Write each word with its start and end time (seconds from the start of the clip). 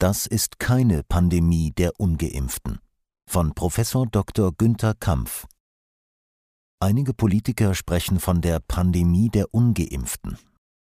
Das 0.00 0.26
ist 0.26 0.60
keine 0.60 1.02
Pandemie 1.02 1.72
der 1.72 1.90
ungeimpften. 1.98 2.78
Von 3.28 3.52
Professor 3.52 4.06
Dr. 4.06 4.52
Günther 4.52 4.94
Kampf. 4.94 5.48
Einige 6.78 7.12
Politiker 7.12 7.74
sprechen 7.74 8.20
von 8.20 8.40
der 8.40 8.60
Pandemie 8.60 9.28
der 9.28 9.52
ungeimpften. 9.52 10.38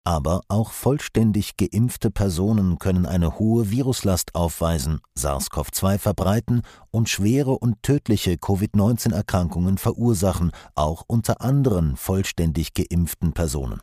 Aber 0.05 0.41
auch 0.49 0.71
vollständig 0.71 1.55
geimpfte 1.55 2.11
Personen 2.11 2.77
können 2.77 3.05
eine 3.05 3.39
hohe 3.39 3.71
Viruslast 3.71 4.35
aufweisen, 4.35 4.99
SARS-CoV-2 5.17 5.97
verbreiten 5.97 6.63
und 6.91 7.07
schwere 7.07 7.51
und 7.51 7.81
tödliche 7.81 8.37
Covid-19-Erkrankungen 8.37 9.77
verursachen, 9.77 10.51
auch 10.75 11.05
unter 11.07 11.39
anderen 11.39 11.95
vollständig 11.95 12.73
geimpften 12.73 13.31
Personen. 13.31 13.79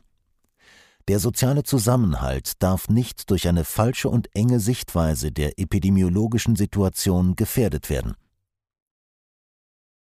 Der 1.07 1.19
soziale 1.19 1.63
Zusammenhalt 1.63 2.61
darf 2.61 2.89
nicht 2.89 3.29
durch 3.29 3.47
eine 3.47 3.63
falsche 3.63 4.09
und 4.09 4.27
enge 4.35 4.59
Sichtweise 4.59 5.31
der 5.31 5.57
epidemiologischen 5.57 6.57
Situation 6.57 7.37
gefährdet 7.37 7.89
werden. 7.89 8.15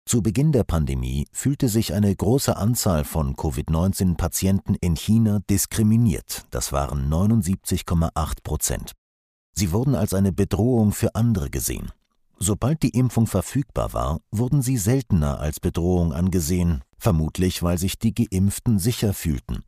Zu 0.08 0.24
Beginn 0.24 0.52
der 0.52 0.64
Pandemie 0.64 1.28
fühlte 1.32 1.68
sich 1.70 1.94
eine 1.94 2.16
große 2.16 2.58
Anzahl 2.58 3.04
von 3.04 3.36
Covid-19-Patienten 3.36 4.76
in 4.76 4.96
China 4.96 5.42
diskriminiert. 5.50 6.46
Das 6.50 6.72
waren 6.72 7.12
79,8 7.12 8.44
Prozent. 8.44 8.92
Sie 9.54 9.72
wurden 9.72 9.96
als 9.96 10.14
eine 10.14 10.32
Bedrohung 10.32 10.92
für 10.92 11.16
andere 11.16 11.50
gesehen. 11.50 11.92
Sobald 12.38 12.84
die 12.84 12.90
Impfung 12.90 13.28
verfügbar 13.28 13.94
war, 13.94 14.20
wurden 14.32 14.62
sie 14.62 14.78
seltener 14.78 15.40
als 15.40 15.60
Bedrohung 15.60 16.14
angesehen, 16.14 16.84
vermutlich 16.98 17.64
weil 17.64 17.78
sich 17.78 17.98
die 17.98 18.14
Geimpften 18.14 18.80
sicher 18.80 19.14
fühlten. 19.14 19.64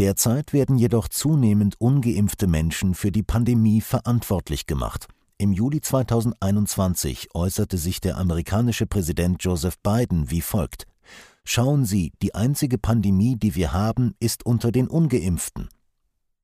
Derzeit 0.00 0.52
werden 0.52 0.76
jedoch 0.76 1.06
zunehmend 1.06 1.76
ungeimpfte 1.78 2.48
Menschen 2.48 2.94
für 2.94 3.12
die 3.12 3.22
Pandemie 3.22 3.80
verantwortlich 3.80 4.66
gemacht– 4.66 5.06
im 5.40 5.54
Juli 5.54 5.80
2021 5.80 7.28
äußerte 7.32 7.78
sich 7.78 8.02
der 8.02 8.18
amerikanische 8.18 8.84
Präsident 8.84 9.42
Joseph 9.42 9.78
Biden 9.78 10.30
wie 10.30 10.42
folgt 10.42 10.84
Schauen 11.44 11.86
Sie, 11.86 12.12
die 12.20 12.34
einzige 12.34 12.76
Pandemie, 12.76 13.36
die 13.36 13.54
wir 13.54 13.72
haben, 13.72 14.14
ist 14.20 14.44
unter 14.44 14.70
den 14.70 14.86
ungeimpften. 14.86 15.70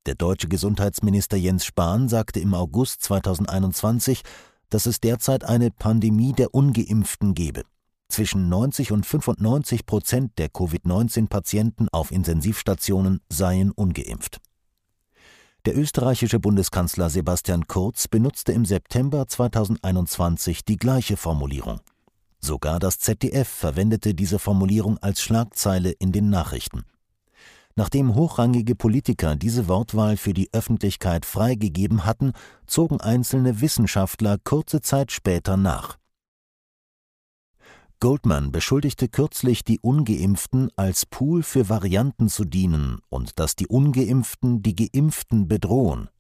Der 0.07 0.15
deutsche 0.15 0.49
Gesundheitsminister 0.49 1.37
Jens 1.37 1.67
Spahn 1.67 2.09
sagte 2.09 2.41
im 2.41 2.55
August 2.55 3.03
2021, 3.03 4.23
dass 4.71 4.87
es 4.87 4.99
derzeit 4.99 5.45
eine 5.45 5.71
Pandemie 5.71 6.33
der 6.33 6.55
ungeimpften 6.55 7.35
gebe. 7.35 7.65
Zwischen 8.09 8.49
90 8.49 8.93
und 8.93 9.05
95 9.05 9.87
Prozent 9.87 10.39
der 10.39 10.49
Covid-19-Patienten 10.49 11.89
auf 11.91 12.13
Intensivstationen 12.13 13.21
seien 13.29 13.73
ungeimpft. 13.73 14.39
Der 15.67 15.77
österreichische 15.77 16.39
Bundeskanzler 16.39 17.11
Sebastian 17.11 17.67
Kurz 17.67 18.07
benutzte 18.07 18.53
im 18.53 18.65
September 18.65 19.27
2021 19.27 20.65
die 20.65 20.77
gleiche 20.77 21.17
Formulierung. 21.17 21.81
Sogar 22.41 22.79
das 22.79 23.01
ZDF 23.01 23.49
verwendete 23.49 24.15
diese 24.15 24.39
Formulierung 24.39 24.99
als 24.99 25.21
Schlagzeile 25.21 25.91
in 25.91 26.13
den 26.13 26.31
Nachrichten. 26.31 26.85
Nachdem 27.75 28.15
hochrangige 28.15 28.77
Politiker 28.77 29.35
diese 29.35 29.67
Wortwahl 29.67 30.17
für 30.17 30.33
die 30.33 30.49
Öffentlichkeit 30.53 31.27
freigegeben 31.27 32.07
hatten, 32.07 32.33
zogen 32.67 33.01
einzelne 33.01 33.61
Wissenschaftler 33.61 34.39
kurze 34.39 34.81
Zeit 34.81 35.11
später 35.11 35.57
nach. 35.57 35.99
Goldman 37.99 38.53
beschuldigte 38.53 39.09
kürzlich 39.09 39.65
die 39.65 39.81
ungeimpften 39.81 40.71
als 40.77 41.07
Pool 41.07 41.43
für 41.43 41.71
Varianten 41.71 42.29
zu 42.29 42.45
dienen 42.45 42.99
und 43.09 43.39
dass 43.39 43.57
die 43.57 43.67
ungeimpften 43.67 44.63
die 44.63 44.75
geimpften 44.75 45.49
bedrohen. 45.49 46.11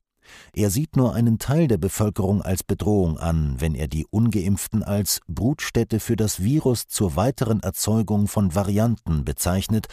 Er 0.54 0.70
sieht 0.70 0.97
nur 0.97 1.14
einen 1.14 1.38
Teil 1.38 1.69
der 1.69 1.77
Bevölkerung 1.77 2.42
als 2.42 2.64
Bedrohung 2.64 3.19
an, 3.19 3.56
wenn 3.60 3.74
er 3.74 3.88
die 3.88 4.06
ungeimpften 4.10 4.82
als 4.82 5.20
Brutstätte 5.28 6.00
für 6.00 6.16
das 6.16 6.42
Virus 6.42 6.88
zur 6.88 7.14
weiteren 7.14 7.60
Erzeugung 7.60 8.27
von 8.27 8.54
Varianten 8.54 9.25
bezeichnet 9.25 9.86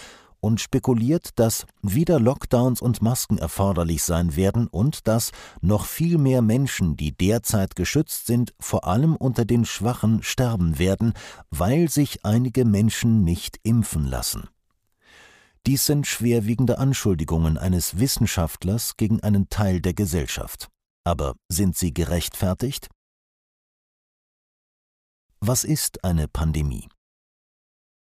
und 0.43 0.59
spekuliert, 0.59 1.39
dass 1.39 1.65
wieder 1.81 2.19
Lockdowns 2.19 2.81
und 2.81 3.01
Masken 3.01 3.37
erforderlich 3.37 4.03
sein 4.03 4.35
werden 4.35 4.67
und 4.67 5.07
dass 5.07 5.31
noch 5.61 5.85
viel 5.85 6.17
mehr 6.17 6.41
Menschen, 6.41 6.97
die 6.97 7.15
derzeit 7.15 7.77
geschützt 7.77 8.27
sind, 8.27 8.53
vor 8.59 8.85
allem 8.85 9.15
unter 9.15 9.45
den 9.45 9.63
Schwachen 9.63 10.21
sterben 10.21 10.77
werden, 10.77 11.13
weil 11.49 11.89
sich 11.89 12.25
einige 12.25 12.65
Menschen 12.65 13.23
nicht 13.23 13.57
impfen 13.63 14.05
lassen. 14.05 14.49
Dies 15.65 15.85
sind 15.85 16.07
schwerwiegende 16.07 16.77
Anschuldigungen 16.77 17.57
eines 17.57 17.97
Wissenschaftlers 17.97 18.97
gegen 18.97 19.23
einen 19.23 19.47
Teil 19.47 19.79
der 19.79 19.93
Gesellschaft. 19.93 20.67
Aber 21.05 21.35
sind 21.47 21.77
sie 21.77 21.93
gerechtfertigt? 21.93 22.89
Was 25.39 25.63
ist 25.63 26.03
eine 26.03 26.27
Pandemie? 26.27 26.89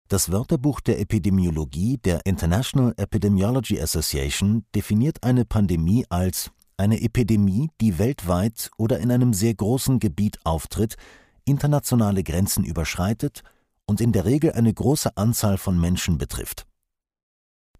Das 0.09 0.31
Wörterbuch 0.31 0.81
der 0.81 1.00
Epidemiologie 1.00 1.97
der 1.97 2.26
International 2.26 2.92
Epidemiology 2.98 3.81
Association 3.81 4.65
definiert 4.75 5.22
eine 5.25 5.47
Pandemie 5.47 6.04
als 6.10 6.50
eine 6.76 7.00
Epidemie, 7.00 7.70
die 7.81 7.98
weltweit 7.98 8.70
oder 8.76 8.98
in 8.98 9.10
einem 9.10 9.32
sehr 9.32 9.54
großen 9.54 10.00
Gebiet 10.00 10.38
auftritt, 10.44 10.97
internationale 11.47 12.22
Grenzen 12.22 12.64
überschreitet 12.64 13.43
und 13.87 14.00
in 14.03 14.12
der 14.12 14.26
Regel 14.26 14.53
eine 14.53 14.75
große 14.75 15.16
Anzahl 15.16 15.56
von 15.56 15.81
Menschen 15.81 16.19
betrifft. 16.19 16.66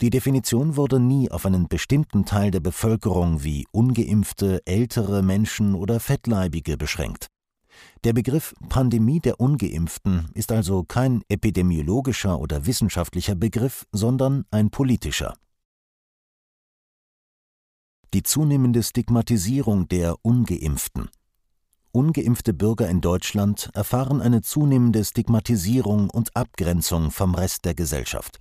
Die 0.01 0.11
Definition 0.11 0.77
wurde 0.77 1.01
nie 1.01 1.31
auf 1.31 1.47
einen 1.47 1.69
bestimmten 1.69 2.25
Teil 2.25 2.51
der 2.51 2.61
Bevölkerung 2.61 3.45
wie 3.45 3.67
ungeimpfte, 3.71 4.63
ältere 4.65 5.23
Menschen 5.23 5.75
oder 5.75 6.01
Fettleibige 6.01 6.77
beschränkt. 6.77 7.29
Der 8.05 8.13
Begriff 8.13 8.55
Pandemie 8.69 9.21
der 9.21 9.41
ungeimpften 9.41 10.29
ist 10.35 10.53
also 10.53 10.85
kein 10.85 11.23
epidemiologischer 11.29 12.39
oder 12.39 12.67
wissenschaftlicher 12.67 13.35
Begriff, 13.35 13.87
sondern 13.93 14.45
ein 14.51 14.71
politischer. 14.71 15.35
Die 18.13 18.23
zunehmende 18.23 18.83
Stigmatisierung 18.83 19.89
der 19.89 20.17
ungeimpften. 20.23 21.09
Ungeimpfte 21.91 22.53
Bürger 22.53 22.89
in 22.89 23.01
Deutschland 23.01 23.71
erfahren 23.75 24.21
eine 24.21 24.43
zunehmende 24.43 25.05
Stigmatisierung 25.05 26.11
und 26.11 26.37
Abgrenzung 26.37 27.11
vom 27.11 27.35
Rest 27.35 27.65
der 27.65 27.75
Gesellschaft. 27.75 28.41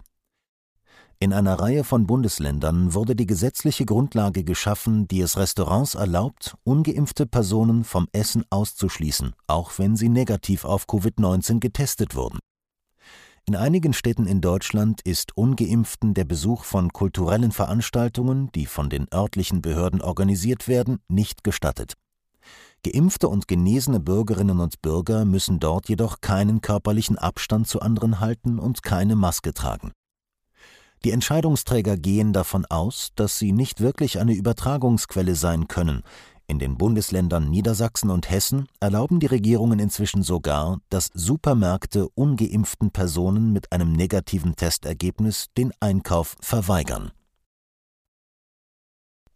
In 1.24 1.32
einer 1.32 1.58
Reihe 1.58 1.86
von 1.86 2.06
Bundesländern 2.06 2.94
wurde 2.94 3.16
die 3.16 3.26
gesetzliche 3.26 3.86
Grundlage 3.86 4.44
geschaffen, 4.44 5.08
die 5.08 5.22
es 5.22 5.38
Restaurants 5.38 5.96
erlaubt, 5.96 6.58
ungeimpfte 6.66 7.26
Personen 7.26 7.86
vom 7.86 8.10
Essen 8.12 8.44
auszuschließen, 8.50 9.34
auch 9.48 9.72
wenn 9.78 9.96
sie 9.96 10.10
negativ 10.10 10.66
auf 10.66 10.84
Covid-19 10.86 11.62
getestet 11.62 12.14
wurden. 12.14 12.40
In 13.46 13.56
einigen 13.56 13.94
Städten 13.94 14.28
in 14.28 14.42
Deutschland 14.42 15.00
ist 15.04 15.38
ungeimpften 15.38 16.14
der 16.14 16.26
Besuch 16.26 16.66
von 16.66 16.92
kulturellen 16.92 17.54
Veranstaltungen, 17.54 18.52
die 18.54 18.66
von 18.66 18.90
den 18.90 19.08
örtlichen 19.14 19.62
Behörden 19.62 20.02
organisiert 20.02 20.68
werden, 20.68 21.00
nicht 21.08 21.46
gestattet. 21.46 21.94
Geimpfte 22.84 23.30
und 23.30 23.48
genesene 23.48 24.02
Bürgerinnen 24.02 24.60
und 24.60 24.82
Bürger 24.82 25.24
müssen 25.24 25.62
dort 25.62 25.88
jedoch 25.88 26.20
keinen 26.20 26.60
körperlichen 26.60 27.18
Abstand 27.18 27.70
zu 27.70 27.80
anderen 27.80 28.20
halten 28.20 28.60
und 28.60 28.84
keine 28.84 29.16
Maske 29.16 29.54
tragen. 29.54 29.94
Die 31.06 31.12
Entscheidungsträger 31.12 31.98
gehen 31.98 32.32
davon 32.32 32.66
aus, 32.66 33.12
dass 33.16 33.38
sie 33.38 33.52
nicht 33.52 33.82
wirklich 33.82 34.20
eine 34.20 34.34
Übertragungsquelle 34.34 35.36
sein 35.36 35.68
können. 35.68 36.04
In 36.48 36.60
den 36.60 36.78
Bundesländern 36.78 37.50
Niedersachsen 37.50 38.10
und 38.10 38.30
Hessen 38.30 38.68
erlauben 38.80 39.20
die 39.20 39.26
Regierungen 39.28 39.80
inzwischen 39.80 40.24
sogar, 40.24 40.80
dass 40.90 41.10
Supermärkte 41.14 42.08
ungeimpften 42.10 42.92
Personen 42.92 43.52
mit 43.52 43.72
einem 43.72 43.92
negativen 43.92 44.56
Testergebnis 44.56 45.48
den 45.58 45.74
Einkauf 45.80 46.36
verweigern. 46.40 47.12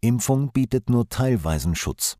Impfung 0.00 0.52
bietet 0.52 0.88
nur 0.88 1.08
teilweisen 1.08 1.74
Schutz. 1.74 2.16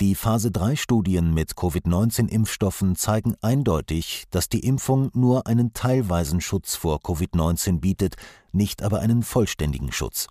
Die 0.00 0.14
Phase-3-Studien 0.14 1.34
mit 1.34 1.56
Covid-19-Impfstoffen 1.56 2.96
zeigen 2.96 3.34
eindeutig, 3.42 4.24
dass 4.30 4.48
die 4.48 4.60
Impfung 4.60 5.10
nur 5.12 5.46
einen 5.46 5.74
teilweisen 5.74 6.40
Schutz 6.40 6.74
vor 6.74 7.00
Covid-19 7.00 7.80
bietet, 7.80 8.14
nicht 8.50 8.82
aber 8.82 9.00
einen 9.00 9.22
vollständigen 9.22 9.92
Schutz. 9.92 10.28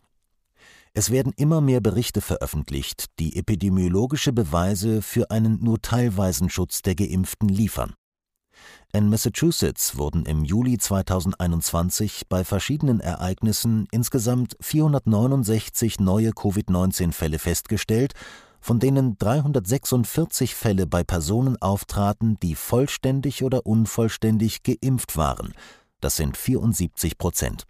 Es 0.95 1.11
werden 1.11 1.33
immer 1.37 1.61
mehr 1.61 1.81
Berichte 1.81 2.19
veröffentlicht, 2.21 3.05
die 3.19 3.35
epidemiologische 3.35 4.33
Beweise 4.33 5.03
für 5.03 5.29
einen 5.29 5.63
nur 5.63 5.79
teilweisen 5.79 6.49
Schutz 6.49 6.81
der 6.81 6.95
Geimpften 6.95 7.47
liefern. 7.47 7.93
In 8.91 9.07
Massachusetts 9.07 9.99
wurden 9.99 10.25
im 10.25 10.45
Juli 10.45 10.79
2021 10.79 12.23
bei 12.27 12.43
verschiedenen 12.43 13.01
Ereignissen 13.01 13.87
insgesamt 13.91 14.57
469 14.61 15.99
neue 15.99 16.31
Covid-19-Fälle 16.31 17.37
festgestellt 17.37 18.15
von 18.61 18.79
denen 18.79 19.17
346 19.17 20.55
Fälle 20.55 20.87
bei 20.87 21.03
Personen 21.03 21.61
auftraten, 21.61 22.37
die 22.41 22.55
vollständig 22.55 23.43
oder 23.43 23.65
unvollständig 23.65 24.63
geimpft 24.63 25.17
waren. 25.17 25.53
Das 26.01 26.15
sind 26.15 26.37
74 26.37 27.17
Prozent. 27.17 27.65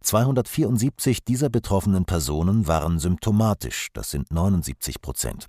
274 0.00 1.24
dieser 1.24 1.48
betroffenen 1.48 2.04
Personen 2.04 2.66
waren 2.66 2.98
symptomatisch, 2.98 3.88
das 3.92 4.10
sind 4.10 4.30
79 4.30 5.00
Prozent. 5.00 5.48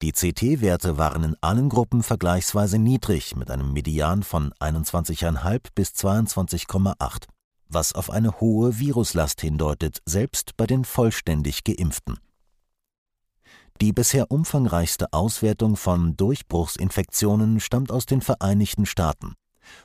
Die 0.00 0.12
CT-Werte 0.12 0.96
waren 0.96 1.24
in 1.24 1.36
allen 1.40 1.68
Gruppen 1.68 2.04
vergleichsweise 2.04 2.78
niedrig 2.78 3.34
mit 3.34 3.50
einem 3.50 3.72
Median 3.72 4.22
von 4.22 4.52
21,5 4.60 5.60
bis 5.74 5.88
22,8, 5.90 7.24
was 7.68 7.94
auf 7.94 8.10
eine 8.10 8.40
hohe 8.40 8.78
Viruslast 8.78 9.40
hindeutet, 9.40 10.00
selbst 10.04 10.56
bei 10.56 10.66
den 10.66 10.84
vollständig 10.84 11.64
geimpften. 11.64 12.18
Die 13.80 13.92
bisher 13.92 14.32
umfangreichste 14.32 15.12
Auswertung 15.12 15.76
von 15.76 16.16
Durchbruchsinfektionen 16.16 17.60
stammt 17.60 17.92
aus 17.92 18.06
den 18.06 18.20
Vereinigten 18.20 18.86
Staaten. 18.86 19.34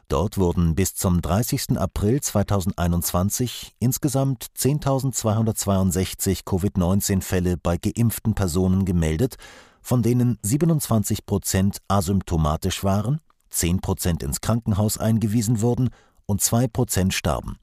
Dort 0.07 0.39
wurden 0.39 0.73
bis 0.73 0.95
zum 0.95 1.21
30. 1.21 1.77
April 1.77 2.19
2021 2.19 3.75
insgesamt 3.77 4.47
10.262 4.57 6.43
Covid-19-Fälle 6.43 7.57
bei 7.57 7.77
geimpften 7.77 8.33
Personen 8.33 8.85
gemeldet, 8.85 9.35
von 9.83 10.01
denen 10.01 10.39
27 10.41 11.27
Prozent 11.27 11.77
asymptomatisch 11.87 12.83
waren, 12.83 13.19
10 13.51 13.81
Prozent 13.81 14.23
ins 14.23 14.41
Krankenhaus 14.41 14.97
eingewiesen 14.97 15.61
wurden 15.61 15.89
und 16.25 16.41
2 16.41 16.67
Prozent 16.67 17.13
starben. 17.13 17.57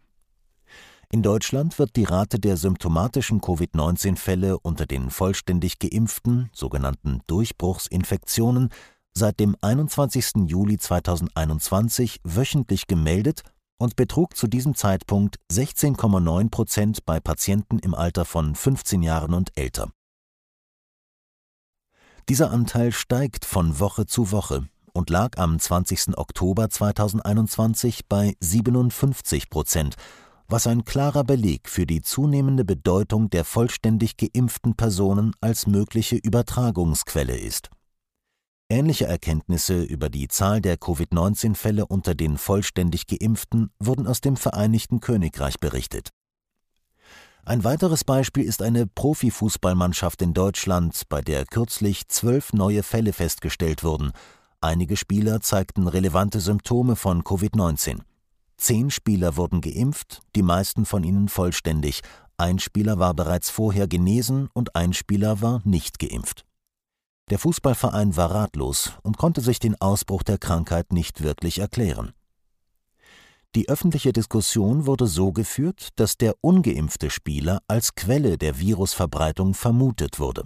In 1.12 1.24
Deutschland 1.24 1.76
wird 1.80 1.96
die 1.96 2.04
Rate 2.04 2.38
der 2.38 2.56
symptomatischen 2.56 3.40
Covid-19-Fälle 3.40 4.60
unter 4.60 4.86
den 4.86 5.10
vollständig 5.10 5.80
geimpften, 5.80 6.50
sogenannten 6.52 7.20
Durchbruchsinfektionen, 7.26 8.68
seit 9.12 9.40
dem 9.40 9.56
21. 9.60 10.46
Juli 10.46 10.78
2021 10.78 12.20
wöchentlich 12.22 12.86
gemeldet 12.86 13.42
und 13.76 13.96
betrug 13.96 14.36
zu 14.36 14.46
diesem 14.46 14.76
Zeitpunkt 14.76 15.38
16,9 15.50 16.48
Prozent 16.48 17.04
bei 17.04 17.18
Patienten 17.18 17.80
im 17.80 17.94
Alter 17.94 18.24
von 18.24 18.54
15 18.54 19.02
Jahren 19.02 19.34
und 19.34 19.50
älter. 19.58 19.90
Dieser 22.28 22.52
Anteil 22.52 22.92
steigt 22.92 23.44
von 23.44 23.80
Woche 23.80 24.06
zu 24.06 24.30
Woche 24.30 24.68
und 24.92 25.10
lag 25.10 25.38
am 25.38 25.58
20. 25.58 26.16
Oktober 26.16 26.70
2021 26.70 28.06
bei 28.06 28.36
57 28.38 29.50
Prozent, 29.50 29.96
was 30.50 30.66
ein 30.66 30.84
klarer 30.84 31.24
Beleg 31.24 31.68
für 31.68 31.86
die 31.86 32.02
zunehmende 32.02 32.64
Bedeutung 32.64 33.30
der 33.30 33.44
vollständig 33.44 34.16
geimpften 34.16 34.74
Personen 34.74 35.32
als 35.40 35.66
mögliche 35.66 36.16
Übertragungsquelle 36.16 37.38
ist. 37.38 37.70
Ähnliche 38.68 39.06
Erkenntnisse 39.06 39.82
über 39.82 40.10
die 40.10 40.28
Zahl 40.28 40.60
der 40.60 40.76
Covid-19-Fälle 40.76 41.86
unter 41.86 42.14
den 42.14 42.38
vollständig 42.38 43.06
geimpften 43.06 43.70
wurden 43.78 44.06
aus 44.06 44.20
dem 44.20 44.36
Vereinigten 44.36 45.00
Königreich 45.00 45.58
berichtet 45.58 46.10
ein 47.44 47.64
weiteres 47.64 48.04
Beispiel 48.04 48.44
ist 48.44 48.62
eine 48.62 48.86
Profifußballmannschaft 48.86 50.20
in 50.22 50.34
Deutschland, 50.34 51.02
bei 51.08 51.22
der 51.22 51.46
kürzlich 51.46 52.06
zwölf 52.08 52.52
neue 52.52 52.82
Fälle 52.82 53.12
festgestellt 53.12 53.82
wurden. 53.82 54.12
Einige 54.60 54.96
Spieler 54.96 55.40
zeigten 55.40 55.88
relevante 55.88 56.38
Symptome 56.38 56.96
von 56.96 57.22
Covid-19. 57.22 58.02
Zehn 58.60 58.90
Spieler 58.90 59.38
wurden 59.38 59.62
geimpft, 59.62 60.20
die 60.36 60.42
meisten 60.42 60.84
von 60.84 61.02
ihnen 61.02 61.28
vollständig. 61.28 62.02
Ein 62.36 62.58
Spieler 62.58 62.98
war 62.98 63.14
bereits 63.14 63.48
vorher 63.48 63.88
genesen 63.88 64.50
und 64.52 64.76
ein 64.76 64.92
Spieler 64.92 65.40
war 65.40 65.62
nicht 65.64 65.98
geimpft. 65.98 66.44
Der 67.30 67.38
Fußballverein 67.38 68.18
war 68.18 68.30
ratlos 68.30 68.92
und 69.02 69.16
konnte 69.16 69.40
sich 69.40 69.60
den 69.60 69.80
Ausbruch 69.80 70.22
der 70.22 70.36
Krankheit 70.36 70.92
nicht 70.92 71.22
wirklich 71.22 71.58
erklären. 71.58 72.12
Die 73.54 73.70
öffentliche 73.70 74.12
Diskussion 74.12 74.84
wurde 74.84 75.06
so 75.06 75.32
geführt, 75.32 75.88
dass 75.96 76.18
der 76.18 76.34
ungeimpfte 76.42 77.08
Spieler 77.08 77.62
als 77.66 77.94
Quelle 77.94 78.36
der 78.36 78.58
Virusverbreitung 78.58 79.54
vermutet 79.54 80.20
wurde. 80.20 80.42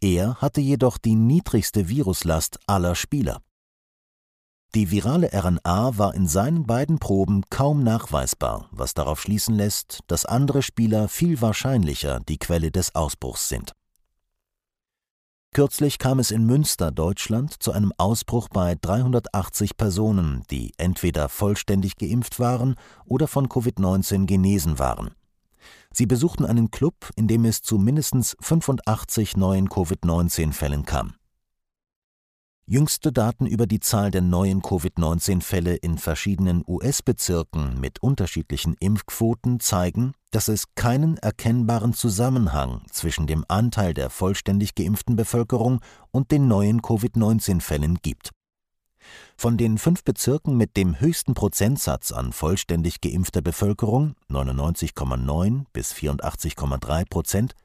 Er 0.00 0.34
hatte 0.40 0.60
jedoch 0.60 0.98
die 0.98 1.14
niedrigste 1.14 1.88
Viruslast 1.88 2.58
aller 2.66 2.96
Spieler. 2.96 3.40
Die 4.76 4.92
virale 4.92 5.30
RNA 5.32 5.98
war 5.98 6.14
in 6.14 6.28
seinen 6.28 6.64
beiden 6.64 7.00
Proben 7.00 7.42
kaum 7.50 7.82
nachweisbar, 7.82 8.68
was 8.70 8.94
darauf 8.94 9.20
schließen 9.20 9.56
lässt, 9.56 10.00
dass 10.06 10.24
andere 10.24 10.62
Spieler 10.62 11.08
viel 11.08 11.40
wahrscheinlicher 11.40 12.20
die 12.20 12.38
Quelle 12.38 12.70
des 12.70 12.94
Ausbruchs 12.94 13.48
sind. 13.48 13.72
Kürzlich 15.52 15.98
kam 15.98 16.20
es 16.20 16.30
in 16.30 16.46
Münster, 16.46 16.92
Deutschland, 16.92 17.60
zu 17.60 17.72
einem 17.72 17.92
Ausbruch 17.96 18.48
bei 18.48 18.76
380 18.80 19.76
Personen, 19.76 20.44
die 20.52 20.72
entweder 20.78 21.28
vollständig 21.28 21.96
geimpft 21.96 22.38
waren 22.38 22.76
oder 23.04 23.26
von 23.26 23.48
Covid-19 23.48 24.26
genesen 24.26 24.78
waren. 24.78 25.10
Sie 25.92 26.06
besuchten 26.06 26.44
einen 26.44 26.70
Club, 26.70 27.10
in 27.16 27.26
dem 27.26 27.44
es 27.44 27.62
zu 27.62 27.76
mindestens 27.76 28.36
85 28.40 29.36
neuen 29.36 29.68
Covid-19-Fällen 29.68 30.84
kam. 30.84 31.14
Jüngste 32.72 33.10
Daten 33.10 33.46
über 33.46 33.66
die 33.66 33.80
Zahl 33.80 34.12
der 34.12 34.20
neuen 34.20 34.62
Covid-19-Fälle 34.62 35.74
in 35.74 35.98
verschiedenen 35.98 36.62
US-Bezirken 36.68 37.80
mit 37.80 38.00
unterschiedlichen 38.00 38.76
Impfquoten 38.78 39.58
zeigen, 39.58 40.12
dass 40.30 40.46
es 40.46 40.66
keinen 40.76 41.16
erkennbaren 41.16 41.94
Zusammenhang 41.94 42.82
zwischen 42.88 43.26
dem 43.26 43.44
Anteil 43.48 43.92
der 43.92 44.08
vollständig 44.08 44.76
geimpften 44.76 45.16
Bevölkerung 45.16 45.80
und 46.12 46.30
den 46.30 46.46
neuen 46.46 46.80
Covid-19-Fällen 46.80 47.98
gibt. 48.02 48.30
Von 49.36 49.56
den 49.56 49.76
fünf 49.76 50.04
Bezirken 50.04 50.56
mit 50.56 50.76
dem 50.76 51.00
höchsten 51.00 51.34
Prozentsatz 51.34 52.12
an 52.12 52.32
vollständig 52.32 53.00
geimpfter 53.00 53.42
Bevölkerung 53.42 54.14
99,9 54.28 55.64
bis 55.72 55.92
84,3 55.92 57.04
Prozent 57.10 57.56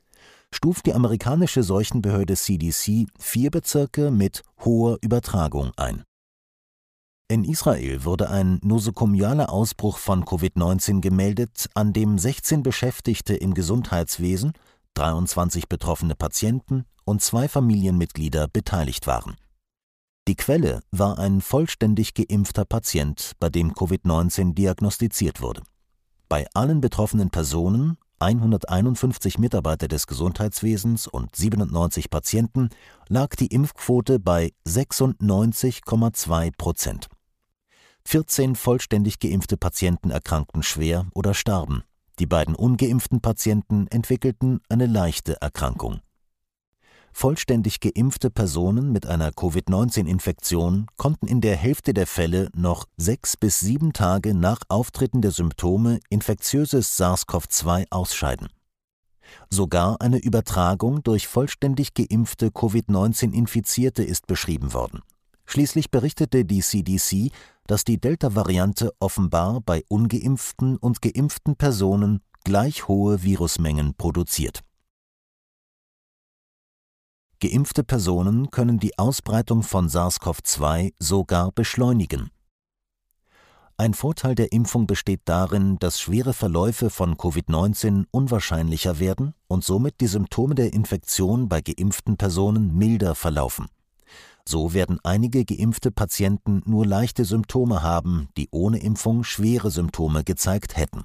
stuft 0.55 0.85
die 0.85 0.93
amerikanische 0.93 1.63
Seuchenbehörde 1.63 2.35
CDC 2.35 3.07
vier 3.19 3.51
Bezirke 3.51 4.09
mit 4.09 4.41
hoher 4.63 4.97
Übertragung 5.01 5.71
ein. 5.75 6.03
In 7.27 7.43
Israel 7.43 8.05
wurde 8.05 8.29
ein 8.29 8.59
nosokomialer 8.63 9.51
Ausbruch 9.51 9.97
von 9.97 10.23
Covid-19 10.23 11.01
gemeldet, 11.01 11.67
an 11.73 11.91
dem 11.91 12.17
16 12.17 12.63
Beschäftigte 12.63 13.35
im 13.35 13.53
Gesundheitswesen, 13.53 14.53
23 14.93 15.67
betroffene 15.67 16.15
Patienten 16.15 16.85
und 17.03 17.21
zwei 17.21 17.49
Familienmitglieder 17.49 18.47
beteiligt 18.47 19.07
waren. 19.07 19.35
Die 20.27 20.35
Quelle 20.35 20.81
war 20.91 21.19
ein 21.19 21.41
vollständig 21.41 22.13
geimpfter 22.13 22.63
Patient, 22.63 23.33
bei 23.39 23.49
dem 23.49 23.73
Covid-19 23.73 24.53
diagnostiziert 24.53 25.41
wurde. 25.41 25.63
Bei 26.29 26.47
allen 26.53 26.79
betroffenen 26.79 27.29
Personen 27.29 27.97
151 28.19 29.39
Mitarbeiter 29.39 29.87
des 29.87 30.07
Gesundheitswesens 30.07 31.07
und 31.07 31.35
97 31.35 32.09
Patienten 32.09 32.69
lag 33.09 33.35
die 33.35 33.47
Impfquote 33.47 34.19
bei 34.19 34.53
96,2 34.67 36.51
Prozent. 36.57 37.07
14 38.07 38.55
vollständig 38.55 39.19
geimpfte 39.19 39.57
Patienten 39.57 40.11
erkrankten 40.11 40.63
schwer 40.63 41.07
oder 41.13 41.33
starben. 41.33 41.83
Die 42.19 42.27
beiden 42.27 42.55
ungeimpften 42.55 43.19
Patienten 43.19 43.87
entwickelten 43.87 44.61
eine 44.69 44.85
leichte 44.85 45.41
Erkrankung. 45.41 45.99
Vollständig 47.17 47.79
geimpfte 47.79 48.29
Personen 48.29 48.91
mit 48.91 49.05
einer 49.05 49.31
Covid-19-Infektion 49.31 50.87
konnten 50.97 51.27
in 51.27 51.39
der 51.39 51.55
Hälfte 51.55 51.93
der 51.93 52.07
Fälle 52.07 52.49
noch 52.53 52.87
sechs 52.97 53.37
bis 53.37 53.61
sieben 53.61 53.93
Tage 53.93 54.33
nach 54.35 54.59
Auftreten 54.67 55.21
der 55.21 55.31
Symptome 55.31 56.01
infektiöses 56.09 56.99
SARS-CoV-2 56.99 57.85
ausscheiden. 57.89 58.49
Sogar 59.49 60.01
eine 60.01 60.17
Übertragung 60.17 61.03
durch 61.03 61.29
vollständig 61.29 61.93
geimpfte 61.93 62.51
Covid-19-Infizierte 62.51 64.03
ist 64.03 64.27
beschrieben 64.27 64.73
worden. 64.73 64.99
Schließlich 65.45 65.91
berichtete 65.91 66.43
die 66.43 66.59
CDC, 66.59 67.31
dass 67.65 67.85
die 67.85 67.97
Delta-Variante 67.97 68.91
offenbar 68.99 69.61
bei 69.61 69.85
ungeimpften 69.87 70.75
und 70.75 71.01
geimpften 71.01 71.55
Personen 71.55 72.19
gleich 72.43 72.89
hohe 72.89 73.23
Virusmengen 73.23 73.93
produziert. 73.93 74.65
Geimpfte 77.39 77.83
Personen 77.83 78.49
können 78.49 78.79
die 78.79 78.97
Ausbreitung 78.97 79.63
von 79.63 79.89
SARS-CoV-2 79.89 80.93
sogar 80.99 81.51
beschleunigen. 81.51 82.31
Ein 83.77 83.93
Vorteil 83.93 84.35
der 84.35 84.53
Impfung 84.53 84.87
besteht 84.87 85.21
darin, 85.25 85.77
dass 85.79 85.99
schwere 85.99 86.31
Verläufe 86.31 86.89
von 86.89 87.17
Covid-19 87.17 88.05
unwahrscheinlicher 88.09 88.99
werden 88.99 89.33
und 89.47 89.65
somit 89.65 89.99
die 89.99 90.07
Symptome 90.07 90.55
der 90.55 90.73
Infektion 90.73 91.49
bei 91.49 91.59
geimpften 91.59 92.15
Personen 92.15 92.77
milder 92.77 93.15
verlaufen. 93.15 93.67
So 94.47 94.73
werden 94.73 94.99
einige 95.03 95.43
geimpfte 95.43 95.91
Patienten 95.91 96.61
nur 96.65 96.85
leichte 96.85 97.25
Symptome 97.25 97.81
haben, 97.83 98.29
die 98.37 98.47
ohne 98.51 98.79
Impfung 98.79 99.25
schwere 99.25 99.71
Symptome 99.71 100.23
gezeigt 100.23 100.77
hätten. 100.77 101.03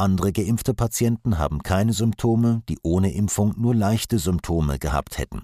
Andere 0.00 0.32
geimpfte 0.32 0.72
Patienten 0.72 1.36
haben 1.36 1.62
keine 1.62 1.92
Symptome, 1.92 2.62
die 2.70 2.78
ohne 2.82 3.12
Impfung 3.12 3.54
nur 3.58 3.74
leichte 3.74 4.18
Symptome 4.18 4.78
gehabt 4.78 5.18
hätten. 5.18 5.42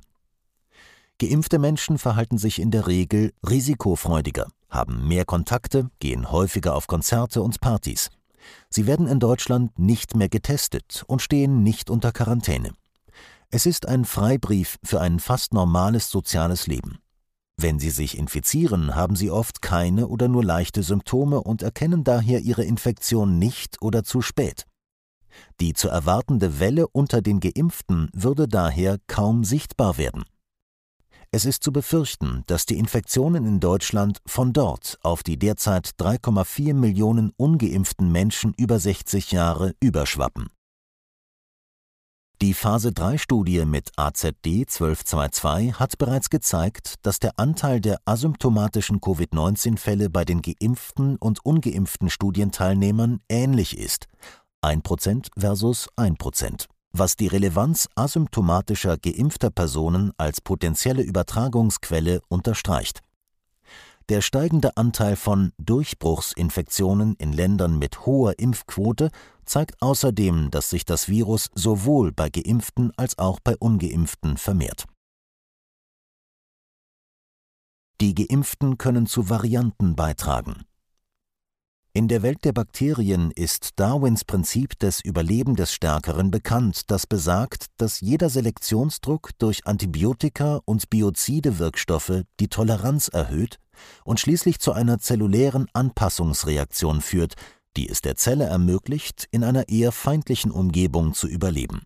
Geimpfte 1.18 1.58
Menschen 1.58 1.98
verhalten 1.98 2.38
sich 2.38 2.58
in 2.58 2.70
der 2.70 2.86
Regel 2.86 3.34
risikofreudiger, 3.46 4.48
haben 4.70 5.06
mehr 5.06 5.26
Kontakte, 5.26 5.90
gehen 5.98 6.30
häufiger 6.30 6.75
auf 6.75 6.86
Konzerte 6.86 7.42
und 7.42 7.60
Partys. 7.60 8.08
Sie 8.70 8.86
werden 8.86 9.06
in 9.06 9.20
Deutschland 9.20 9.78
nicht 9.78 10.16
mehr 10.16 10.30
getestet 10.30 11.04
und 11.06 11.20
stehen 11.20 11.62
nicht 11.62 11.90
unter 11.90 12.10
Quarantäne. 12.12 12.72
Es 13.50 13.66
ist 13.66 13.86
ein 13.86 14.06
Freibrief 14.06 14.78
für 14.82 15.02
ein 15.02 15.20
fast 15.20 15.52
normales 15.52 16.08
soziales 16.10 16.66
Leben. 16.66 16.98
Wenn 17.58 17.78
Sie 17.78 17.90
sich 17.90 18.18
infizieren, 18.18 18.94
haben 18.94 19.16
Sie 19.16 19.30
oft 19.30 19.62
keine 19.62 20.08
oder 20.08 20.28
nur 20.28 20.44
leichte 20.44 20.82
Symptome 20.82 21.42
und 21.42 21.62
erkennen 21.62 22.04
daher 22.04 22.40
Ihre 22.40 22.64
Infektion 22.64 23.38
nicht 23.38 23.80
oder 23.80 24.04
zu 24.04 24.20
spät. 24.20 24.66
Die 25.60 25.72
zu 25.72 25.88
erwartende 25.88 26.60
Welle 26.60 26.86
unter 26.88 27.22
den 27.22 27.40
Geimpften 27.40 28.10
würde 28.12 28.46
daher 28.46 28.98
kaum 29.06 29.42
sichtbar 29.42 29.96
werden. 29.96 30.25
Es 31.30 31.44
ist 31.44 31.62
zu 31.62 31.72
befürchten, 31.72 32.44
dass 32.46 32.66
die 32.66 32.78
Infektionen 32.78 33.44
in 33.46 33.58
Deutschland 33.58 34.20
von 34.26 34.52
dort 34.52 34.98
auf 35.02 35.22
die 35.22 35.38
derzeit 35.38 35.90
3,4 35.98 36.75
Millionen 36.75 37.32
ungeimpften 37.36 38.12
Menschen 38.12 38.54
über 38.56 38.78
60 38.78 39.32
Jahre 39.32 39.75
überschwappen. 39.80 40.48
Die 42.42 42.52
Phase-3-Studie 42.52 43.64
mit 43.64 43.92
AZD 43.96 44.66
1222 44.68 45.80
hat 45.80 45.96
bereits 45.96 46.28
gezeigt, 46.28 46.96
dass 47.00 47.18
der 47.18 47.38
Anteil 47.38 47.80
der 47.80 47.98
asymptomatischen 48.04 49.00
Covid-19-Fälle 49.00 50.10
bei 50.10 50.26
den 50.26 50.42
geimpften 50.42 51.16
und 51.16 51.42
ungeimpften 51.46 52.10
Studienteilnehmern 52.10 53.20
ähnlich 53.30 53.78
ist, 53.78 54.04
1% 54.62 55.28
versus 55.38 55.88
1%, 55.96 56.66
was 56.92 57.16
die 57.16 57.28
Relevanz 57.28 57.88
asymptomatischer 57.94 58.98
geimpfter 58.98 59.48
Personen 59.48 60.12
als 60.18 60.42
potenzielle 60.42 61.02
Übertragungsquelle 61.02 62.20
unterstreicht. 62.28 63.00
Der 64.10 64.20
steigende 64.20 64.76
Anteil 64.76 65.16
von 65.16 65.52
Durchbruchsinfektionen 65.56 67.16
in 67.16 67.32
Ländern 67.32 67.78
mit 67.78 68.04
hoher 68.04 68.38
Impfquote 68.38 69.10
zeigt 69.46 69.80
außerdem, 69.80 70.50
dass 70.50 70.70
sich 70.70 70.84
das 70.84 71.08
Virus 71.08 71.50
sowohl 71.54 72.12
bei 72.12 72.28
geimpften 72.28 72.92
als 72.96 73.18
auch 73.18 73.40
bei 73.40 73.56
ungeimpften 73.56 74.36
vermehrt. 74.36 74.84
Die 78.00 78.14
Geimpften 78.14 78.76
können 78.76 79.06
zu 79.06 79.30
Varianten 79.30 79.96
beitragen. 79.96 80.66
In 81.96 82.08
der 82.08 82.20
Welt 82.20 82.44
der 82.44 82.52
Bakterien 82.52 83.30
ist 83.30 83.80
Darwins 83.80 84.22
Prinzip 84.26 84.78
des 84.78 85.00
Überleben 85.02 85.56
des 85.56 85.72
Stärkeren 85.72 86.30
bekannt, 86.30 86.90
das 86.90 87.06
besagt, 87.06 87.68
dass 87.78 88.02
jeder 88.02 88.28
Selektionsdruck 88.28 89.30
durch 89.38 89.66
Antibiotika 89.66 90.60
und 90.66 90.90
biozide 90.90 91.58
Wirkstoffe 91.58 92.24
die 92.38 92.48
Toleranz 92.48 93.08
erhöht 93.08 93.60
und 94.04 94.20
schließlich 94.20 94.58
zu 94.58 94.72
einer 94.72 94.98
zellulären 94.98 95.68
Anpassungsreaktion 95.72 97.00
führt, 97.00 97.34
die 97.76 97.88
es 97.88 98.00
der 98.00 98.16
Zelle 98.16 98.45
ermöglicht, 98.45 99.28
in 99.30 99.45
einer 99.45 99.68
eher 99.68 99.92
feindlichen 99.92 100.50
Umgebung 100.50 101.14
zu 101.14 101.28
überleben. 101.28 101.83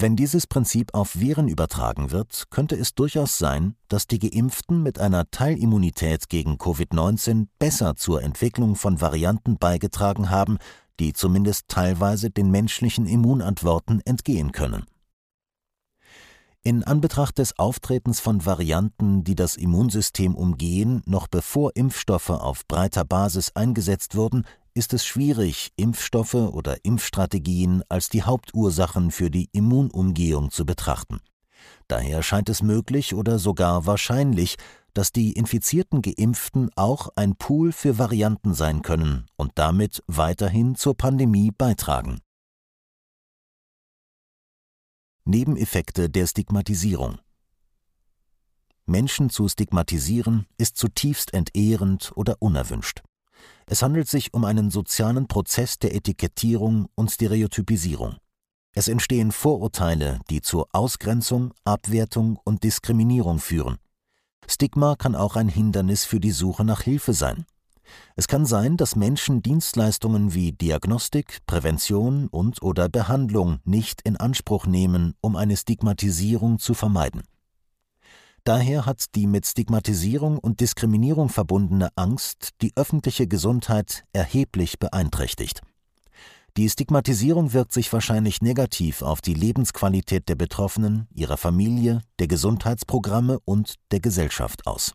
Wenn 0.00 0.14
dieses 0.14 0.46
Prinzip 0.46 0.94
auf 0.94 1.18
Viren 1.18 1.48
übertragen 1.48 2.12
wird, 2.12 2.44
könnte 2.50 2.76
es 2.76 2.94
durchaus 2.94 3.36
sein, 3.36 3.74
dass 3.88 4.06
die 4.06 4.20
Geimpften 4.20 4.80
mit 4.80 5.00
einer 5.00 5.28
Teilimmunität 5.32 6.28
gegen 6.28 6.54
Covid-19 6.54 7.48
besser 7.58 7.96
zur 7.96 8.22
Entwicklung 8.22 8.76
von 8.76 9.00
Varianten 9.00 9.58
beigetragen 9.58 10.30
haben, 10.30 10.58
die 11.00 11.14
zumindest 11.14 11.66
teilweise 11.66 12.30
den 12.30 12.50
menschlichen 12.52 13.06
Immunantworten 13.06 14.00
entgehen 14.04 14.52
können. 14.52 14.84
In 16.64 16.82
Anbetracht 16.82 17.38
des 17.38 17.58
Auftretens 17.58 18.20
von 18.20 18.44
Varianten, 18.44 19.22
die 19.22 19.36
das 19.36 19.56
Immunsystem 19.56 20.34
umgehen, 20.34 21.02
noch 21.06 21.28
bevor 21.28 21.76
Impfstoffe 21.76 22.30
auf 22.30 22.66
breiter 22.66 23.04
Basis 23.04 23.52
eingesetzt 23.54 24.16
wurden, 24.16 24.44
ist 24.74 24.92
es 24.92 25.06
schwierig, 25.06 25.70
Impfstoffe 25.76 26.34
oder 26.34 26.84
Impfstrategien 26.84 27.82
als 27.88 28.08
die 28.08 28.22
Hauptursachen 28.22 29.10
für 29.10 29.30
die 29.30 29.48
Immunumgehung 29.52 30.50
zu 30.50 30.66
betrachten. 30.66 31.20
Daher 31.86 32.22
scheint 32.22 32.48
es 32.48 32.62
möglich 32.62 33.14
oder 33.14 33.38
sogar 33.38 33.86
wahrscheinlich, 33.86 34.56
dass 34.94 35.12
die 35.12 35.32
infizierten 35.32 36.02
Geimpften 36.02 36.70
auch 36.76 37.08
ein 37.16 37.36
Pool 37.36 37.72
für 37.72 37.98
Varianten 37.98 38.52
sein 38.52 38.82
können 38.82 39.26
und 39.36 39.52
damit 39.54 40.02
weiterhin 40.06 40.74
zur 40.74 40.96
Pandemie 40.96 41.50
beitragen. 41.50 42.18
Nebeneffekte 45.28 46.08
der 46.08 46.26
Stigmatisierung 46.26 47.18
Menschen 48.86 49.28
zu 49.28 49.46
stigmatisieren 49.46 50.46
ist 50.56 50.78
zutiefst 50.78 51.34
entehrend 51.34 52.12
oder 52.14 52.36
unerwünscht. 52.38 53.02
Es 53.66 53.82
handelt 53.82 54.08
sich 54.08 54.32
um 54.32 54.46
einen 54.46 54.70
sozialen 54.70 55.28
Prozess 55.28 55.78
der 55.78 55.94
Etikettierung 55.94 56.88
und 56.94 57.10
Stereotypisierung. 57.10 58.16
Es 58.72 58.88
entstehen 58.88 59.30
Vorurteile, 59.30 60.18
die 60.30 60.40
zur 60.40 60.66
Ausgrenzung, 60.72 61.52
Abwertung 61.62 62.38
und 62.44 62.64
Diskriminierung 62.64 63.38
führen. 63.38 63.76
Stigma 64.46 64.96
kann 64.96 65.14
auch 65.14 65.36
ein 65.36 65.50
Hindernis 65.50 66.06
für 66.06 66.20
die 66.20 66.30
Suche 66.30 66.64
nach 66.64 66.80
Hilfe 66.80 67.12
sein. 67.12 67.44
Es 68.16 68.28
kann 68.28 68.46
sein, 68.46 68.76
dass 68.76 68.96
Menschen 68.96 69.42
Dienstleistungen 69.42 70.34
wie 70.34 70.52
Diagnostik, 70.52 71.38
Prävention 71.46 72.28
und 72.28 72.62
oder 72.62 72.88
Behandlung 72.88 73.60
nicht 73.64 74.02
in 74.02 74.16
Anspruch 74.16 74.66
nehmen, 74.66 75.14
um 75.20 75.36
eine 75.36 75.56
Stigmatisierung 75.56 76.58
zu 76.58 76.74
vermeiden. 76.74 77.22
Daher 78.44 78.86
hat 78.86 79.14
die 79.14 79.26
mit 79.26 79.46
Stigmatisierung 79.46 80.38
und 80.38 80.60
Diskriminierung 80.60 81.28
verbundene 81.28 81.90
Angst 81.96 82.50
die 82.62 82.72
öffentliche 82.76 83.26
Gesundheit 83.26 84.04
erheblich 84.12 84.78
beeinträchtigt. 84.78 85.60
Die 86.56 86.68
Stigmatisierung 86.68 87.52
wirkt 87.52 87.72
sich 87.72 87.92
wahrscheinlich 87.92 88.42
negativ 88.42 89.02
auf 89.02 89.20
die 89.20 89.34
Lebensqualität 89.34 90.28
der 90.28 90.34
Betroffenen, 90.34 91.06
ihrer 91.14 91.36
Familie, 91.36 92.00
der 92.18 92.26
Gesundheitsprogramme 92.26 93.38
und 93.44 93.74
der 93.92 94.00
Gesellschaft 94.00 94.66
aus. 94.66 94.94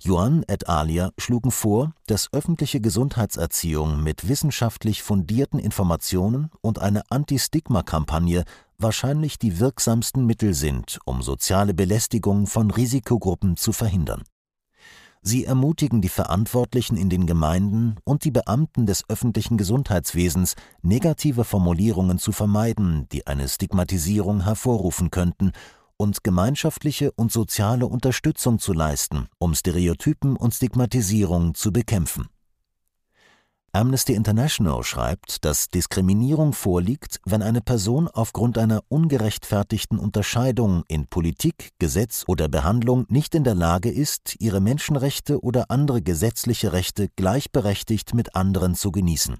Johann 0.00 0.44
et 0.46 0.68
alia 0.68 1.10
schlugen 1.18 1.50
vor, 1.50 1.92
dass 2.06 2.32
öffentliche 2.32 2.80
Gesundheitserziehung 2.80 4.02
mit 4.02 4.28
wissenschaftlich 4.28 5.02
fundierten 5.02 5.58
Informationen 5.58 6.50
und 6.60 6.78
eine 6.78 7.02
Anti-Stigma-Kampagne 7.10 8.44
wahrscheinlich 8.78 9.38
die 9.38 9.58
wirksamsten 9.58 10.26
Mittel 10.26 10.54
sind, 10.54 10.98
um 11.04 11.22
soziale 11.22 11.74
Belästigung 11.74 12.46
von 12.46 12.70
Risikogruppen 12.70 13.56
zu 13.56 13.72
verhindern. 13.72 14.22
Sie 15.22 15.44
ermutigen 15.44 16.02
die 16.02 16.08
Verantwortlichen 16.08 16.96
in 16.96 17.10
den 17.10 17.26
Gemeinden 17.26 17.96
und 18.04 18.22
die 18.22 18.30
Beamten 18.30 18.86
des 18.86 19.02
öffentlichen 19.08 19.56
Gesundheitswesens, 19.56 20.54
negative 20.82 21.42
Formulierungen 21.42 22.18
zu 22.18 22.30
vermeiden, 22.30 23.08
die 23.10 23.26
eine 23.26 23.48
Stigmatisierung 23.48 24.44
hervorrufen 24.44 25.10
könnten, 25.10 25.50
und 25.96 26.24
gemeinschaftliche 26.24 27.12
und 27.12 27.32
soziale 27.32 27.86
Unterstützung 27.86 28.58
zu 28.58 28.72
leisten, 28.72 29.28
um 29.38 29.54
Stereotypen 29.54 30.36
und 30.36 30.54
Stigmatisierung 30.54 31.54
zu 31.54 31.72
bekämpfen. 31.72 32.28
Amnesty 33.76 34.14
International 34.14 34.82
schreibt, 34.82 35.44
dass 35.44 35.68
Diskriminierung 35.68 36.54
vorliegt, 36.54 37.20
wenn 37.26 37.42
eine 37.42 37.60
Person 37.60 38.08
aufgrund 38.08 38.56
einer 38.56 38.82
ungerechtfertigten 38.88 39.98
Unterscheidung 39.98 40.84
in 40.88 41.08
Politik, 41.08 41.72
Gesetz 41.78 42.24
oder 42.26 42.48
Behandlung 42.48 43.04
nicht 43.10 43.34
in 43.34 43.44
der 43.44 43.54
Lage 43.54 43.90
ist, 43.90 44.36
ihre 44.38 44.60
Menschenrechte 44.60 45.42
oder 45.42 45.70
andere 45.70 46.00
gesetzliche 46.00 46.72
Rechte 46.72 47.08
gleichberechtigt 47.16 48.14
mit 48.14 48.34
anderen 48.34 48.74
zu 48.74 48.92
genießen. 48.92 49.36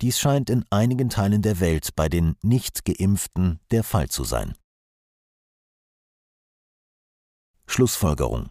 Dies 0.00 0.18
scheint 0.18 0.48
in 0.48 0.64
einigen 0.70 1.10
Teilen 1.10 1.42
der 1.42 1.60
Welt 1.60 1.90
bei 1.94 2.08
den 2.08 2.36
Nicht-Geimpften 2.40 3.60
der 3.70 3.84
Fall 3.84 4.08
zu 4.08 4.24
sein. 4.24 4.54
Schlussfolgerung 7.66 8.50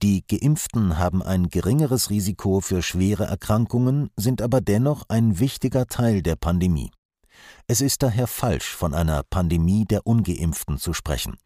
die 0.00 0.24
Geimpften 0.24 0.96
haben 0.96 1.24
ein 1.24 1.48
geringeres 1.48 2.08
Risiko 2.08 2.60
für 2.60 2.82
schwere 2.82 3.24
Erkrankungen, 3.24 4.10
sind 4.14 4.42
aber 4.42 4.60
dennoch 4.60 5.02
ein 5.08 5.40
wichtiger 5.40 5.88
Teil 5.88 6.22
der 6.22 6.36
Pandemie. 6.36 6.92
Es 7.66 7.80
ist 7.80 8.04
daher 8.04 8.28
falsch, 8.28 8.76
von 8.76 8.94
einer 8.94 9.24
Pandemie 9.24 9.86
der 9.86 10.06
ungeimpften 10.06 10.78
zu 10.78 10.92
sprechen. 10.92 11.36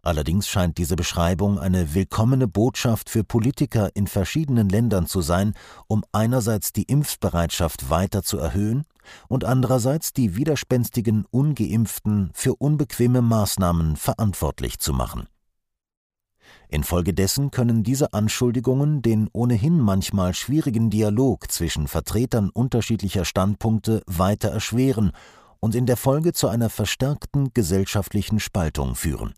Allerdings 0.00 0.46
scheint 0.46 0.78
diese 0.78 0.94
Beschreibung 0.94 1.58
eine 1.58 1.92
willkommene 1.92 2.46
Botschaft 2.46 3.10
für 3.10 3.24
Politiker 3.24 3.90
in 3.94 4.06
verschiedenen 4.06 4.68
Ländern 4.68 5.06
zu 5.08 5.20
sein, 5.20 5.54
um 5.88 6.04
einerseits 6.12 6.72
die 6.72 6.84
Impfbereitschaft 6.84 7.90
weiter 7.90 8.22
zu 8.22 8.38
erhöhen 8.38 8.84
und 9.26 9.44
andererseits 9.44 10.12
die 10.12 10.36
widerspenstigen 10.36 11.24
ungeimpften 11.32 12.30
für 12.32 12.54
unbequeme 12.54 13.22
Maßnahmen 13.22 13.96
verantwortlich 13.96 14.78
zu 14.78 14.92
machen. 14.92 15.26
Infolgedessen 16.68 17.50
können 17.50 17.82
diese 17.82 18.12
Anschuldigungen 18.14 19.02
den 19.02 19.28
ohnehin 19.32 19.78
manchmal 19.78 20.34
schwierigen 20.34 20.90
Dialog 20.90 21.50
zwischen 21.50 21.88
Vertretern 21.88 22.50
unterschiedlicher 22.50 23.24
Standpunkte 23.24 24.02
weiter 24.06 24.48
erschweren 24.48 25.12
und 25.60 25.74
in 25.74 25.86
der 25.86 25.96
Folge 25.96 26.32
zu 26.32 26.48
einer 26.48 26.70
verstärkten 26.70 27.52
gesellschaftlichen 27.54 28.40
Spaltung 28.40 28.94
führen. 28.94 29.34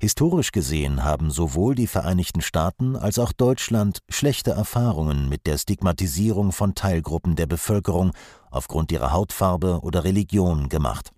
Historisch 0.00 0.52
gesehen 0.52 1.04
haben 1.04 1.30
sowohl 1.30 1.74
die 1.74 1.86
Vereinigten 1.86 2.40
Staaten 2.40 2.96
als 2.96 3.18
auch 3.18 3.32
Deutschland 3.32 3.98
schlechte 4.08 4.52
Erfahrungen 4.52 5.28
mit 5.28 5.46
der 5.46 5.58
Stigmatisierung 5.58 6.52
von 6.52 6.74
Teilgruppen 6.74 7.36
der 7.36 7.46
Bevölkerung 7.46 8.12
aufgrund 8.50 8.92
ihrer 8.92 9.12
Hautfarbe 9.12 9.80
oder 9.82 10.04
Religion 10.04 10.70
gemacht. 10.70 11.12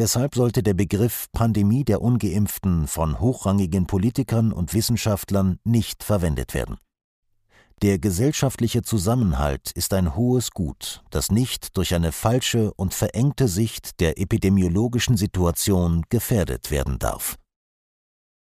Deshalb 0.00 0.34
sollte 0.34 0.62
der 0.62 0.72
Begriff 0.72 1.26
Pandemie 1.30 1.84
der 1.84 2.00
ungeimpften 2.00 2.86
von 2.86 3.20
hochrangigen 3.20 3.86
Politikern 3.86 4.50
und 4.50 4.72
Wissenschaftlern 4.72 5.58
nicht 5.62 6.04
verwendet 6.04 6.54
werden. 6.54 6.78
Der 7.82 7.98
gesellschaftliche 7.98 8.80
Zusammenhalt 8.80 9.72
ist 9.72 9.92
ein 9.92 10.16
hohes 10.16 10.52
Gut, 10.52 11.02
das 11.10 11.30
nicht 11.30 11.76
durch 11.76 11.94
eine 11.94 12.12
falsche 12.12 12.72
und 12.72 12.94
verengte 12.94 13.46
Sicht 13.46 14.00
der 14.00 14.18
epidemiologischen 14.18 15.18
Situation 15.18 16.06
gefährdet 16.08 16.70
werden 16.70 16.98
darf 16.98 17.36